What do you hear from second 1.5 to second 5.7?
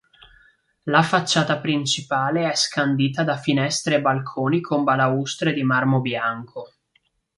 principale è scandita da finestre e balconi con balaustre di